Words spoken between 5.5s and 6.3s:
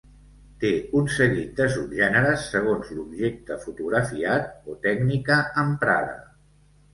emprada.